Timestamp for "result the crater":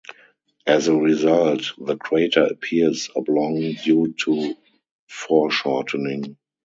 0.95-2.43